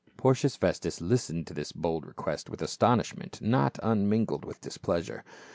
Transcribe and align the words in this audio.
Porcius 0.17 0.55
Festus 0.55 0.99
listened 0.99 1.45
to 1.45 1.53
this 1.53 1.71
bold 1.71 2.07
request 2.07 2.49
with 2.49 2.63
astonishment 2.63 3.39
not 3.39 3.77
unmingled 3.83 4.45
with 4.45 4.59
displeasure. 4.59 5.23